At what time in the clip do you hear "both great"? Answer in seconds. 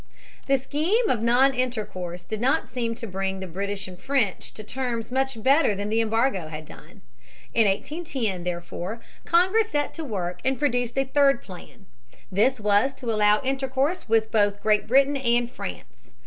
14.31-14.87